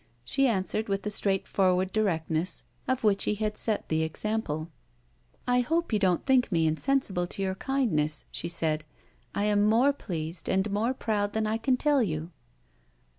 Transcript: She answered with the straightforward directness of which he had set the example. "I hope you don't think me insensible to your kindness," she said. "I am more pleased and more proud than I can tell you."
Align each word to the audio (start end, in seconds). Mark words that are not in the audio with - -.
She 0.25 0.47
answered 0.47 0.89
with 0.89 1.03
the 1.03 1.11
straightforward 1.11 1.93
directness 1.93 2.63
of 2.87 3.03
which 3.03 3.25
he 3.25 3.35
had 3.35 3.55
set 3.55 3.87
the 3.87 4.01
example. 4.01 4.71
"I 5.47 5.59
hope 5.59 5.93
you 5.93 5.99
don't 5.99 6.25
think 6.25 6.51
me 6.51 6.65
insensible 6.65 7.27
to 7.27 7.41
your 7.43 7.53
kindness," 7.53 8.25
she 8.31 8.47
said. 8.47 8.83
"I 9.35 9.45
am 9.45 9.61
more 9.63 9.93
pleased 9.93 10.49
and 10.49 10.71
more 10.71 10.95
proud 10.95 11.33
than 11.33 11.45
I 11.45 11.57
can 11.57 11.77
tell 11.77 12.01
you." 12.01 12.31